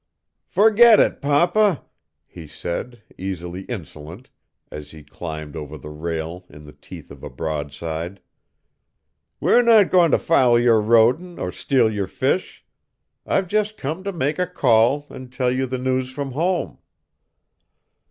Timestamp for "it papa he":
0.99-2.47